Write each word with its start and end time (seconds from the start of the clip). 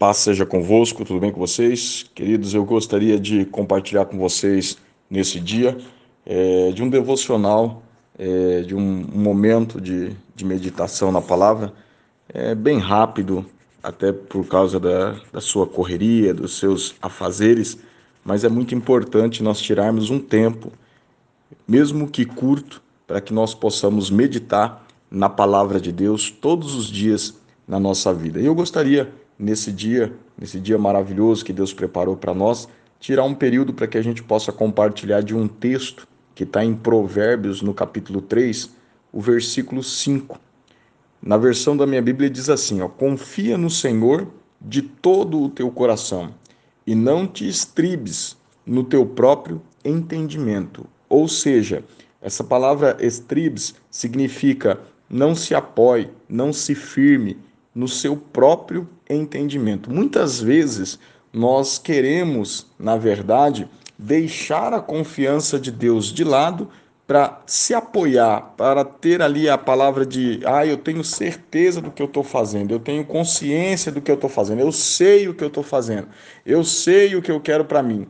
Paz 0.00 0.16
seja 0.16 0.46
convosco, 0.46 1.04
tudo 1.04 1.20
bem 1.20 1.30
com 1.30 1.38
vocês? 1.38 2.06
Queridos, 2.14 2.54
eu 2.54 2.64
gostaria 2.64 3.20
de 3.20 3.44
compartilhar 3.44 4.06
com 4.06 4.16
vocês 4.16 4.78
nesse 5.10 5.38
dia 5.38 5.76
é, 6.24 6.72
de 6.72 6.82
um 6.82 6.88
devocional, 6.88 7.82
é, 8.18 8.62
de 8.62 8.74
um, 8.74 8.80
momento 8.80 9.78
de, 9.78 10.16
de, 10.34 10.42
meditação 10.46 11.12
na 11.12 11.20
palavra, 11.20 11.74
é, 12.32 12.54
bem 12.54 12.78
rápido, 12.78 13.44
até 13.82 14.10
por 14.10 14.46
causa 14.46 14.80
da, 14.80 15.16
da 15.30 15.40
sua 15.42 15.66
correria, 15.66 16.32
dos 16.32 16.56
seus 16.56 16.94
afazeres, 17.02 17.76
mas 18.24 18.42
é 18.42 18.48
muito 18.48 18.74
importante 18.74 19.42
nós 19.42 19.60
tirarmos 19.60 20.08
um 20.08 20.18
tempo, 20.18 20.72
mesmo 21.68 22.08
que 22.08 22.24
curto, 22.24 22.80
para 23.06 23.20
que 23.20 23.34
nós 23.34 23.54
possamos 23.54 24.10
meditar 24.10 24.82
na 25.10 25.28
palavra 25.28 25.78
de 25.78 25.92
Deus 25.92 26.30
todos 26.30 26.74
os 26.74 26.86
dias 26.86 27.38
na 27.68 27.78
nossa 27.78 28.14
vida. 28.14 28.40
E 28.40 28.46
eu 28.46 28.54
gostaria 28.54 29.20
nesse 29.40 29.72
dia, 29.72 30.12
nesse 30.38 30.60
dia 30.60 30.76
maravilhoso 30.76 31.44
que 31.44 31.52
Deus 31.52 31.72
preparou 31.72 32.14
para 32.14 32.34
nós, 32.34 32.68
tirar 33.00 33.24
um 33.24 33.34
período 33.34 33.72
para 33.72 33.86
que 33.86 33.96
a 33.96 34.02
gente 34.02 34.22
possa 34.22 34.52
compartilhar 34.52 35.22
de 35.22 35.34
um 35.34 35.48
texto 35.48 36.06
que 36.34 36.44
está 36.44 36.62
em 36.62 36.74
Provérbios, 36.74 37.62
no 37.62 37.72
capítulo 37.72 38.20
3, 38.20 38.70
o 39.10 39.20
versículo 39.20 39.82
5. 39.82 40.38
Na 41.22 41.38
versão 41.38 41.74
da 41.74 41.86
minha 41.86 42.02
Bíblia 42.02 42.28
diz 42.28 42.50
assim: 42.50 42.82
ó, 42.82 42.88
Confia 42.88 43.56
no 43.56 43.70
Senhor 43.70 44.28
de 44.60 44.82
todo 44.82 45.40
o 45.40 45.48
teu 45.48 45.70
coração 45.70 46.34
e 46.86 46.94
não 46.94 47.26
te 47.26 47.48
estribes 47.48 48.36
no 48.66 48.84
teu 48.84 49.06
próprio 49.06 49.62
entendimento. 49.82 50.86
Ou 51.08 51.26
seja, 51.26 51.82
essa 52.20 52.44
palavra 52.44 52.96
estribes 53.00 53.74
significa 53.90 54.78
não 55.08 55.34
se 55.34 55.54
apoie, 55.54 56.10
não 56.28 56.52
se 56.52 56.74
firme, 56.74 57.38
no 57.74 57.88
seu 57.88 58.16
próprio 58.16 58.88
entendimento. 59.14 59.90
Muitas 59.90 60.40
vezes 60.40 60.98
nós 61.32 61.78
queremos, 61.78 62.66
na 62.78 62.96
verdade, 62.96 63.68
deixar 63.98 64.72
a 64.72 64.80
confiança 64.80 65.58
de 65.58 65.70
Deus 65.70 66.06
de 66.06 66.24
lado 66.24 66.68
para 67.06 67.42
se 67.44 67.74
apoiar, 67.74 68.54
para 68.56 68.84
ter 68.84 69.20
ali 69.20 69.48
a 69.48 69.58
palavra 69.58 70.06
de, 70.06 70.40
ah, 70.44 70.64
eu 70.64 70.76
tenho 70.76 71.02
certeza 71.02 71.80
do 71.80 71.90
que 71.90 72.00
eu 72.00 72.06
estou 72.06 72.22
fazendo, 72.22 72.72
eu 72.72 72.78
tenho 72.78 73.04
consciência 73.04 73.90
do 73.90 74.00
que 74.00 74.10
eu 74.10 74.14
estou 74.14 74.30
fazendo, 74.30 74.60
eu 74.60 74.70
sei 74.70 75.26
o 75.26 75.34
que 75.34 75.42
eu 75.42 75.48
estou 75.48 75.64
fazendo, 75.64 76.06
eu 76.46 76.62
sei 76.62 77.16
o 77.16 77.22
que 77.22 77.32
eu 77.32 77.40
quero 77.40 77.64
para 77.64 77.82
mim. 77.82 78.06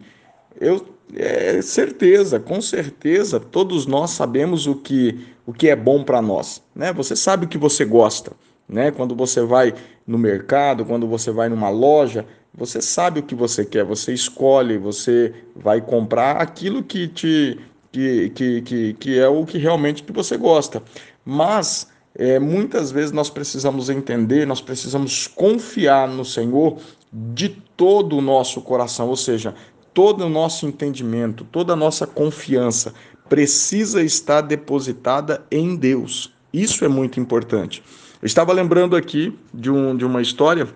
Eu 0.61 0.87
é 1.15 1.61
certeza, 1.61 2.39
com 2.39 2.61
certeza, 2.61 3.41
todos 3.41 3.87
nós 3.87 4.11
sabemos 4.11 4.67
o 4.67 4.77
que 4.77 5.27
o 5.47 5.53
que 5.53 5.69
é 5.69 5.75
bom 5.75 6.05
para 6.05 6.23
nós, 6.23 6.63
né? 6.75 6.93
Você 6.93 7.17
sabe 7.17 7.47
o 7.47 7.49
que 7.49 7.59
você 7.59 7.85
gosta 7.85 8.33
né? 8.71 8.91
Quando 8.91 9.15
você 9.15 9.43
vai 9.43 9.75
no 10.07 10.17
mercado, 10.17 10.85
quando 10.85 11.07
você 11.07 11.31
vai 11.31 11.49
numa 11.49 11.69
loja, 11.69 12.25
você 12.55 12.81
sabe 12.81 13.21
o 13.21 13.23
que 13.23 13.35
você 13.35 13.65
quer, 13.65 13.85
você 13.85 14.13
escolhe, 14.13 14.79
você 14.79 15.35
vai 15.55 15.81
comprar 15.81 16.37
aquilo 16.37 16.83
que 16.83 17.09
te 17.09 17.59
que, 17.93 18.31
que, 18.31 18.63
que, 18.63 18.95
que 18.95 19.19
é 19.19 19.29
o 19.29 19.45
que 19.45 19.59
realmente 19.59 20.05
que 20.05 20.13
você 20.13 20.37
gosta. 20.37 20.81
Mas 21.25 21.89
é, 22.15 22.39
muitas 22.39 22.93
vezes 22.93 23.11
nós 23.11 23.29
precisamos 23.29 23.91
entender, 23.91 24.47
nós 24.47 24.61
precisamos 24.61 25.27
confiar 25.27 26.09
no 26.09 26.25
Senhor 26.25 26.79
de 27.13 27.49
todo 27.49 28.17
o 28.17 28.21
nosso 28.23 28.61
coração, 28.61 29.09
ou 29.09 29.17
seja, 29.17 29.55
todo 29.93 30.25
o 30.25 30.29
nosso 30.29 30.67
entendimento, 30.67 31.45
toda 31.45 31.73
a 31.73 31.77
nossa 31.77 32.07
confiança 32.07 32.95
precisa 33.29 34.03
estar 34.03 34.41
depositada 34.41 35.45
em 35.51 35.75
Deus. 35.75 36.33
Isso 36.53 36.85
é 36.85 36.89
muito 36.89 37.19
importante. 37.19 37.83
Eu 38.23 38.27
estava 38.27 38.53
lembrando 38.53 38.97
aqui 38.97 39.39
de, 39.53 39.71
um, 39.71 39.97
de 39.97 40.05
uma 40.05 40.21
história 40.21 40.69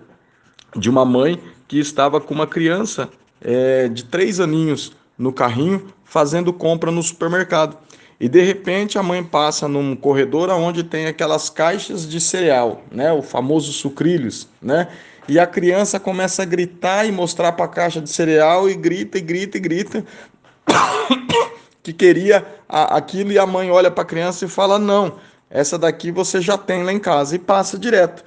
de 0.75 0.89
uma 0.89 1.05
mãe 1.05 1.39
que 1.67 1.79
estava 1.79 2.19
com 2.19 2.33
uma 2.33 2.47
criança 2.47 3.07
é, 3.39 3.87
de 3.87 4.03
três 4.05 4.39
aninhos 4.39 4.93
no 5.15 5.31
carrinho 5.31 5.85
fazendo 6.03 6.51
compra 6.51 6.89
no 6.89 7.03
supermercado. 7.03 7.77
E 8.19 8.27
de 8.27 8.41
repente 8.41 8.97
a 8.97 9.03
mãe 9.03 9.23
passa 9.23 9.67
num 9.67 9.95
corredor 9.95 10.49
onde 10.49 10.83
tem 10.83 11.05
aquelas 11.05 11.47
caixas 11.49 12.09
de 12.09 12.19
cereal, 12.19 12.81
né, 12.91 13.11
o 13.11 13.21
famoso 13.21 13.71
sucrilhos, 13.73 14.47
né? 14.61 14.87
E 15.27 15.37
a 15.37 15.45
criança 15.45 15.99
começa 15.99 16.43
a 16.43 16.45
gritar 16.45 17.05
e 17.05 17.11
mostrar 17.11 17.51
para 17.51 17.65
a 17.65 17.67
caixa 17.67 17.99
de 17.99 18.09
cereal 18.09 18.69
e 18.69 18.75
grita 18.75 19.17
e 19.17 19.21
grita 19.21 19.57
e 19.57 19.59
grita 19.59 20.05
que 21.83 21.91
queria 21.91 22.45
aquilo 22.69 23.31
e 23.31 23.39
a 23.39 23.45
mãe 23.45 23.69
olha 23.69 23.91
para 23.91 24.03
a 24.03 24.05
criança 24.05 24.45
e 24.45 24.47
fala: 24.47 24.77
"Não, 24.79 25.15
essa 25.49 25.77
daqui 25.77 26.11
você 26.11 26.41
já 26.41 26.57
tem 26.57 26.83
lá 26.83 26.91
em 26.91 26.99
casa 26.99 27.35
e 27.35 27.39
passa 27.39 27.77
direto. 27.77 28.23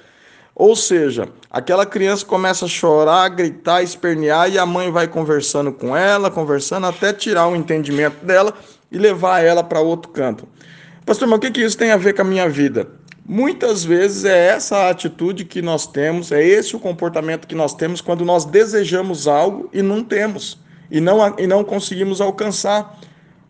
Ou 0.55 0.75
seja, 0.75 1.29
aquela 1.49 1.85
criança 1.85 2.25
começa 2.25 2.65
a 2.65 2.67
chorar, 2.67 3.29
gritar, 3.29 3.81
espernear 3.81 4.51
e 4.51 4.57
a 4.57 4.65
mãe 4.65 4.91
vai 4.91 5.07
conversando 5.07 5.71
com 5.71 5.95
ela, 5.95 6.29
conversando 6.29 6.85
até 6.85 7.13
tirar 7.13 7.47
o 7.47 7.55
entendimento 7.55 8.25
dela 8.25 8.53
e 8.91 8.97
levar 8.97 9.39
ela 9.39 9.63
para 9.63 9.79
outro 9.79 10.11
canto. 10.11 10.47
Pastor, 11.05 11.27
mas 11.27 11.37
o 11.37 11.41
que, 11.41 11.51
que 11.51 11.61
isso 11.61 11.77
tem 11.77 11.91
a 11.91 11.97
ver 11.97 12.13
com 12.13 12.23
a 12.23 12.25
minha 12.25 12.49
vida? 12.49 12.87
Muitas 13.25 13.85
vezes 13.85 14.25
é 14.25 14.47
essa 14.47 14.75
a 14.75 14.89
atitude 14.89 15.45
que 15.45 15.61
nós 15.61 15.87
temos, 15.87 16.31
é 16.31 16.43
esse 16.43 16.75
o 16.75 16.79
comportamento 16.79 17.47
que 17.47 17.55
nós 17.55 17.73
temos 17.73 18.01
quando 18.01 18.25
nós 18.25 18.43
desejamos 18.43 19.27
algo 19.27 19.69
e 19.71 19.81
não 19.81 20.03
temos, 20.03 20.59
e 20.89 20.99
não, 20.99 21.35
e 21.37 21.45
não 21.47 21.63
conseguimos 21.63 22.21
alcançar. 22.21 22.99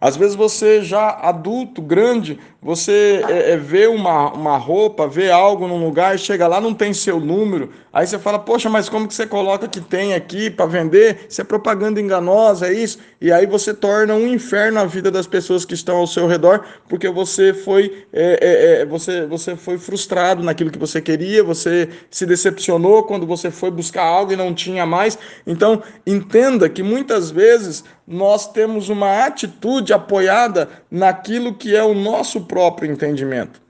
Às 0.02 0.16
vezes 0.16 0.36
você 0.36 0.82
já 0.82 1.10
adulto, 1.10 1.82
grande, 1.82 2.40
você 2.62 3.22
é, 3.28 3.52
é, 3.52 3.58
vê 3.58 3.86
uma, 3.88 4.32
uma 4.32 4.58
roupa, 4.58 5.08
vê 5.08 5.30
algo 5.30 5.68
num 5.68 5.84
lugar, 5.84 6.18
chega 6.18 6.48
lá, 6.48 6.62
não 6.62 6.74
tem 6.74 6.94
seu 6.94 7.20
número, 7.20 7.70
aí 7.92 8.06
você 8.06 8.20
fala, 8.20 8.40
poxa, 8.40 8.70
mas 8.70 8.88
como 8.88 9.08
que 9.08 9.14
você 9.14 9.26
coloca 9.26 9.68
que 9.68 9.82
tem 9.82 10.14
aqui 10.14 10.50
para 10.50 10.66
vender? 10.66 11.26
Isso 11.30 11.42
é 11.42 11.44
propaganda 11.44 12.00
enganosa, 12.00 12.68
é 12.68 12.74
isso? 12.74 13.00
E 13.20 13.32
aí 13.32 13.46
você 13.46 13.74
torna 13.74 14.14
um 14.14 14.28
inferno 14.28 14.80
a 14.80 14.86
vida 14.86 15.10
das 15.10 15.28
pessoas 15.28 15.66
que 15.66 15.74
estão 15.74 15.98
ao 15.98 16.08
seu 16.08 16.28
redor, 16.28 16.66
porque 16.88 17.10
você 17.10 17.54
foi, 17.54 18.06
é, 18.14 18.40
é, 18.42 18.82
é, 18.82 18.86
você, 18.86 19.26
você 19.26 19.56
foi 19.56 19.78
frustrado 19.78 20.44
naquilo 20.44 20.72
que 20.72 20.80
você 20.80 21.02
queria, 21.02 21.44
você 21.44 21.90
se 22.10 22.26
decepcionou 22.26 23.04
quando 23.04 23.26
você 23.26 23.50
foi 23.52 23.72
buscar 23.72 24.04
algo 24.04 24.32
e 24.32 24.36
não 24.36 24.54
tinha 24.54 24.86
mais. 24.86 25.18
Então, 25.46 25.82
entenda 26.06 26.70
que 26.70 26.84
muitas 26.84 27.32
vezes 27.32 27.84
nós 28.08 28.52
temos 28.52 28.90
uma 28.90 29.26
atitude 29.26 29.94
apoiada 29.94 30.70
naquilo 30.90 31.54
que 31.54 31.76
é 31.76 31.84
o 31.84 31.94
nosso 31.94 32.42
próprio 32.42 32.92
entendimento, 32.92 33.62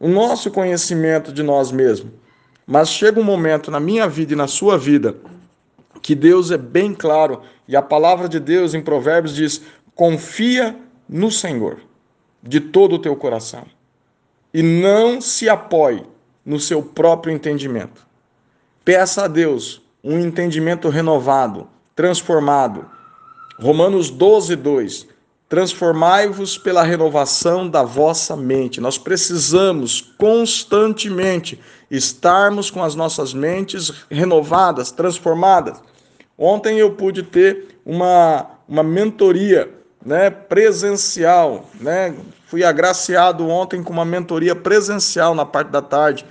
o 0.00 0.08
nosso 0.08 0.50
conhecimento 0.50 1.32
de 1.32 1.42
nós 1.42 1.70
mesmos. 1.70 2.21
Mas 2.72 2.88
chega 2.88 3.20
um 3.20 3.22
momento 3.22 3.70
na 3.70 3.78
minha 3.78 4.08
vida 4.08 4.32
e 4.32 4.36
na 4.36 4.46
sua 4.46 4.78
vida 4.78 5.14
que 6.00 6.14
Deus 6.14 6.50
é 6.50 6.56
bem 6.56 6.94
claro 6.94 7.42
e 7.68 7.76
a 7.76 7.82
palavra 7.82 8.26
de 8.26 8.40
Deus 8.40 8.72
em 8.72 8.80
Provérbios 8.80 9.34
diz: 9.34 9.60
confia 9.94 10.74
no 11.06 11.30
Senhor 11.30 11.80
de 12.42 12.60
todo 12.60 12.94
o 12.94 12.98
teu 12.98 13.14
coração 13.14 13.66
e 14.54 14.62
não 14.62 15.20
se 15.20 15.50
apoie 15.50 16.02
no 16.46 16.58
seu 16.58 16.82
próprio 16.82 17.34
entendimento. 17.34 18.06
Peça 18.82 19.24
a 19.24 19.28
Deus 19.28 19.82
um 20.02 20.18
entendimento 20.18 20.88
renovado, 20.88 21.68
transformado, 21.94 22.86
Romanos 23.60 24.08
12, 24.08 24.56
2. 24.56 25.08
Transformai-vos 25.52 26.56
pela 26.56 26.82
renovação 26.82 27.68
da 27.68 27.82
vossa 27.82 28.34
mente. 28.34 28.80
Nós 28.80 28.96
precisamos 28.96 30.00
constantemente 30.16 31.60
estarmos 31.90 32.70
com 32.70 32.82
as 32.82 32.94
nossas 32.94 33.34
mentes 33.34 33.92
renovadas, 34.10 34.90
transformadas. 34.90 35.78
Ontem 36.38 36.78
eu 36.78 36.92
pude 36.92 37.22
ter 37.22 37.76
uma, 37.84 38.46
uma 38.66 38.82
mentoria 38.82 39.70
né, 40.02 40.30
presencial. 40.30 41.68
Né? 41.78 42.14
Fui 42.46 42.64
agraciado 42.64 43.46
ontem 43.46 43.82
com 43.82 43.92
uma 43.92 44.06
mentoria 44.06 44.56
presencial 44.56 45.34
na 45.34 45.44
parte 45.44 45.68
da 45.68 45.82
tarde. 45.82 46.24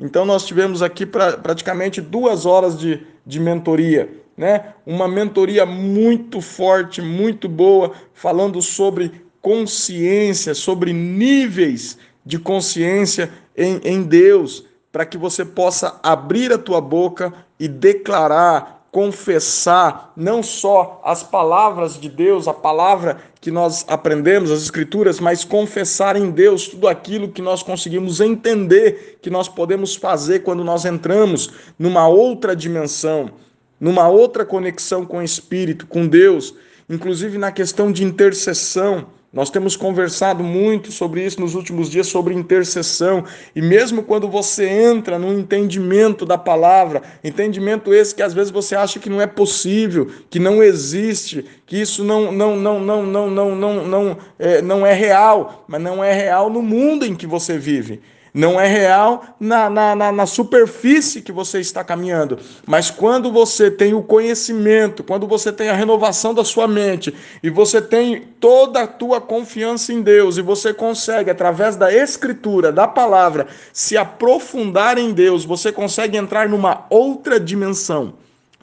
Então 0.00 0.26
nós 0.26 0.44
tivemos 0.44 0.82
aqui 0.82 1.06
pra, 1.06 1.36
praticamente 1.36 2.00
duas 2.00 2.44
horas 2.44 2.76
de, 2.76 3.06
de 3.24 3.38
mentoria 3.38 4.23
né? 4.36 4.74
Uma 4.84 5.06
mentoria 5.06 5.64
muito 5.64 6.40
forte, 6.40 7.00
muito 7.00 7.48
boa, 7.48 7.92
falando 8.12 8.60
sobre 8.60 9.24
consciência, 9.40 10.54
sobre 10.54 10.92
níveis 10.92 11.98
de 12.24 12.38
consciência 12.38 13.30
em, 13.56 13.80
em 13.84 14.02
Deus, 14.02 14.64
para 14.90 15.04
que 15.04 15.18
você 15.18 15.44
possa 15.44 16.00
abrir 16.02 16.52
a 16.52 16.58
tua 16.58 16.80
boca 16.80 17.32
e 17.58 17.68
declarar, 17.68 18.86
confessar 18.90 20.12
não 20.16 20.42
só 20.42 21.00
as 21.04 21.22
palavras 21.22 22.00
de 22.00 22.08
Deus, 22.08 22.46
a 22.46 22.54
palavra 22.54 23.18
que 23.40 23.50
nós 23.50 23.84
aprendemos, 23.88 24.50
as 24.50 24.62
escrituras, 24.62 25.20
mas 25.20 25.44
confessar 25.44 26.16
em 26.16 26.30
Deus 26.30 26.68
tudo 26.68 26.88
aquilo 26.88 27.28
que 27.28 27.42
nós 27.42 27.62
conseguimos 27.62 28.20
entender 28.20 29.18
que 29.20 29.28
nós 29.28 29.48
podemos 29.48 29.94
fazer 29.94 30.44
quando 30.44 30.64
nós 30.64 30.84
entramos 30.84 31.50
numa 31.78 32.08
outra 32.08 32.54
dimensão 32.54 33.30
numa 33.80 34.08
outra 34.08 34.44
conexão 34.44 35.04
com 35.04 35.18
o 35.18 35.22
Espírito, 35.22 35.86
com 35.86 36.06
Deus, 36.06 36.54
inclusive 36.88 37.38
na 37.38 37.52
questão 37.52 37.90
de 37.92 38.04
intercessão, 38.04 39.06
Nós 39.34 39.50
temos 39.50 39.74
conversado 39.76 40.44
muito 40.44 40.92
sobre 40.92 41.26
isso 41.26 41.40
nos 41.40 41.56
últimos 41.56 41.90
dias, 41.90 42.06
sobre 42.06 42.32
intercessão. 42.34 43.24
E 43.52 43.60
mesmo 43.60 44.04
quando 44.04 44.28
você 44.28 44.64
entra 44.68 45.18
no 45.18 45.36
entendimento 45.36 46.24
da 46.24 46.38
palavra, 46.38 47.02
entendimento 47.24 47.92
esse 47.92 48.14
que 48.14 48.22
às 48.22 48.32
vezes 48.32 48.52
você 48.52 48.76
acha 48.76 49.00
que 49.00 49.10
não 49.10 49.20
é 49.20 49.26
possível, 49.26 50.08
que 50.30 50.38
não 50.38 50.62
existe, 50.62 51.44
que 51.66 51.80
isso 51.80 52.04
não 52.04 52.30
não 52.30 52.54
não 52.54 52.78
não 52.78 53.04
não 53.04 53.28
não 53.28 53.56
não 53.56 53.88
não 53.88 54.18
é, 54.38 54.62
não 54.62 54.86
é 54.86 54.92
real, 54.92 55.64
mas 55.66 55.82
não 55.82 56.02
é 56.02 56.12
real 56.12 56.48
no 56.48 56.62
mundo 56.62 57.04
em 57.04 57.16
que 57.16 57.26
você 57.26 57.58
vive 57.58 58.00
não 58.34 58.60
é 58.60 58.66
real 58.66 59.24
na, 59.38 59.70
na, 59.70 59.94
na, 59.94 60.12
na, 60.12 60.26
superfície 60.26 61.22
que 61.22 61.30
você 61.30 61.60
está 61.60 61.84
caminhando. 61.84 62.36
Mas 62.66 62.90
quando 62.90 63.30
você 63.30 63.70
tem 63.70 63.94
o 63.94 64.02
conhecimento, 64.02 65.04
quando 65.04 65.24
você 65.24 65.52
tem 65.52 65.68
a 65.68 65.74
renovação 65.74 66.34
da 66.34 66.44
sua 66.44 66.66
mente 66.66 67.14
e 67.42 67.48
você 67.48 67.80
tem 67.80 68.26
toda 68.40 68.82
a 68.82 68.86
tua 68.88 69.20
confiança 69.20 69.92
em 69.92 70.02
Deus 70.02 70.36
e 70.36 70.42
você 70.42 70.74
consegue, 70.74 71.30
através 71.30 71.76
da 71.76 71.94
escritura, 71.94 72.72
da 72.72 72.88
palavra, 72.88 73.46
se 73.72 73.96
aprofundar 73.96 74.98
em 74.98 75.12
Deus, 75.12 75.44
você 75.44 75.70
consegue 75.70 76.16
entrar 76.16 76.48
numa 76.48 76.86
outra 76.90 77.38
dimensão 77.38 78.14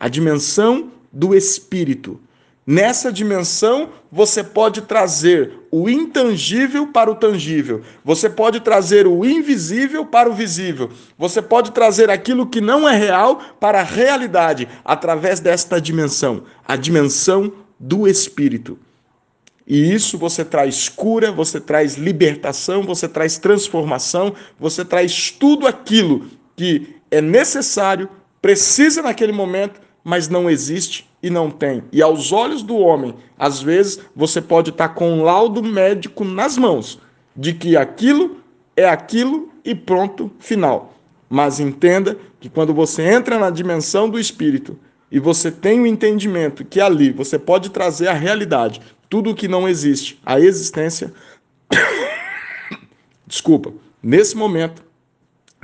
a 0.02 0.08
dimensão 0.08 0.90
do 1.14 1.36
espírito. 1.36 2.20
Nessa 2.66 3.12
dimensão, 3.12 3.90
você 4.12 4.44
pode 4.44 4.82
trazer 4.84 5.52
o 5.72 5.90
intangível 5.90 6.88
para 6.88 7.10
o 7.10 7.16
tangível. 7.16 7.82
Você 8.06 8.30
pode 8.30 8.60
trazer 8.60 9.08
o 9.08 9.26
invisível 9.26 10.06
para 10.06 10.30
o 10.30 10.34
visível. 10.34 10.92
Você 11.18 11.42
pode 11.42 11.72
trazer 11.72 12.12
aquilo 12.12 12.46
que 12.46 12.62
não 12.62 12.88
é 12.88 12.96
real 12.96 13.42
para 13.60 13.80
a 13.80 13.84
realidade 13.84 14.68
através 14.86 15.40
desta 15.40 15.82
dimensão, 15.82 16.44
a 16.68 16.76
dimensão 16.76 17.52
do 17.80 18.08
espírito. 18.08 18.78
E 19.66 19.92
isso 19.92 20.18
você 20.18 20.46
traz 20.46 20.88
cura, 20.88 21.32
você 21.32 21.60
traz 21.60 21.96
libertação, 21.96 22.84
você 22.84 23.08
traz 23.08 23.40
transformação, 23.40 24.36
você 24.60 24.86
traz 24.86 25.32
tudo 25.32 25.66
aquilo 25.66 26.28
que 26.56 26.96
é 27.10 27.22
necessário, 27.22 28.08
precisa 28.40 29.02
naquele 29.02 29.32
momento, 29.32 29.82
mas 30.04 30.28
não 30.28 30.48
existe 30.48 31.11
e 31.22 31.30
não 31.30 31.52
tem. 31.52 31.84
E 31.92 32.02
aos 32.02 32.32
olhos 32.32 32.64
do 32.64 32.76
homem, 32.76 33.16
às 33.38 33.62
vezes 33.62 34.00
você 34.16 34.42
pode 34.42 34.72
estar 34.72 34.90
com 34.90 35.12
um 35.12 35.24
laudo 35.24 35.62
médico 35.62 36.24
nas 36.24 36.58
mãos 36.58 37.00
de 37.36 37.54
que 37.54 37.78
aquilo 37.78 38.38
é 38.76 38.88
aquilo 38.88 39.50
e 39.64 39.76
pronto, 39.76 40.32
final. 40.40 40.94
Mas 41.30 41.60
entenda 41.60 42.18
que 42.40 42.50
quando 42.50 42.74
você 42.74 43.04
entra 43.04 43.38
na 43.38 43.50
dimensão 43.50 44.10
do 44.10 44.20
espírito 44.20 44.78
e 45.12 45.20
você 45.20 45.52
tem 45.52 45.80
o 45.80 45.88
entendimento 45.88 46.66
que 46.66 46.82
ali 46.82 47.12
você 47.12 47.38
pode 47.38 47.70
trazer 47.70 48.08
a 48.08 48.14
realidade, 48.14 48.82
tudo 49.10 49.30
o 49.30 49.36
que 49.36 49.48
não 49.48 49.68
existe, 49.68 50.20
a 50.26 50.40
existência. 50.40 51.14
Desculpa, 53.28 53.72
nesse 54.02 54.36
momento, 54.36 54.84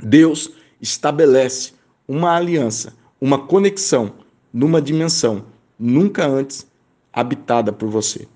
Deus 0.02 0.50
estabelece 0.80 1.72
uma 2.06 2.36
aliança, 2.36 2.94
uma 3.20 3.38
conexão 3.38 4.12
numa 4.52 4.80
dimensão 4.80 5.44
nunca 5.78 6.26
antes 6.26 6.66
habitada 7.12 7.72
por 7.72 7.88
você. 7.88 8.26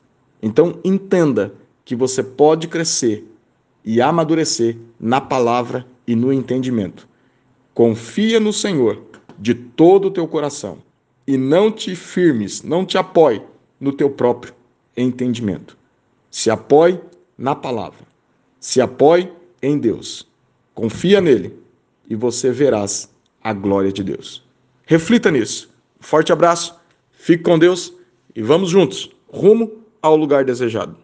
Então, 0.42 0.78
entenda 0.84 1.54
que 1.84 1.94
você 1.94 2.22
pode 2.22 2.68
crescer 2.68 3.26
e 3.84 4.00
amadurecer 4.00 4.76
na 4.98 5.20
palavra 5.20 5.86
e 6.06 6.14
no 6.14 6.32
entendimento. 6.32 7.08
Confia 7.74 8.38
no 8.38 8.52
Senhor 8.52 9.02
de 9.38 9.54
todo 9.54 10.08
o 10.08 10.10
teu 10.10 10.26
coração 10.28 10.78
e 11.26 11.36
não 11.36 11.70
te 11.70 11.94
firmes, 11.94 12.62
não 12.62 12.84
te 12.84 12.98
apoie 12.98 13.42
no 13.80 13.92
teu 13.92 14.10
próprio 14.10 14.54
entendimento. 14.96 15.76
Se 16.30 16.50
apoie 16.50 17.00
na 17.36 17.54
palavra. 17.54 18.06
Se 18.60 18.80
apoie 18.80 19.32
em 19.60 19.78
Deus. 19.78 20.28
Confia 20.74 21.20
nele 21.20 21.56
e 22.08 22.14
você 22.14 22.50
verás 22.50 23.12
a 23.42 23.52
glória 23.52 23.92
de 23.92 24.04
Deus. 24.04 24.46
Reflita 24.86 25.30
nisso. 25.30 25.71
Forte 26.02 26.32
abraço, 26.32 26.78
fique 27.12 27.44
com 27.44 27.58
Deus 27.58 27.94
e 28.34 28.42
vamos 28.42 28.68
juntos 28.68 29.10
rumo 29.28 29.84
ao 30.02 30.16
lugar 30.16 30.44
desejado. 30.44 30.96